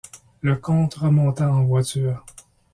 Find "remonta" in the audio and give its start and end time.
0.95-1.47